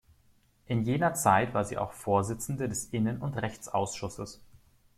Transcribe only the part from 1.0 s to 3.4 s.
Zeit war sie auch Vorsitzende des Innen- und